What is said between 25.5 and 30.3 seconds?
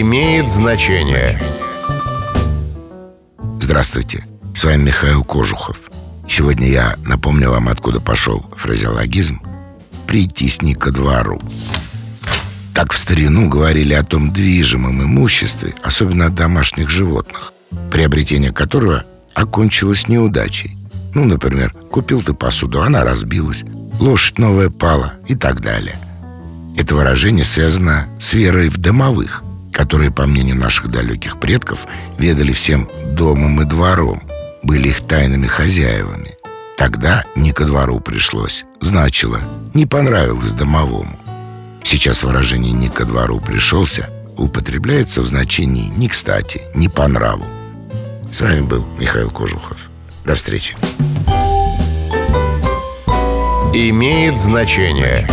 далее. Это выражение связано с верой в домовых, которые, по